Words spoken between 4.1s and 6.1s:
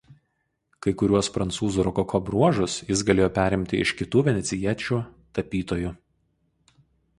venecijiečių tapytojų.